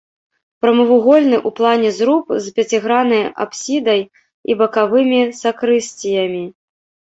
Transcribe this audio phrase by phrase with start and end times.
[0.61, 4.01] Прамавугольны ў плане зруб з пяціграннай апсідай
[4.53, 6.45] і бакавымі сакрысціямі.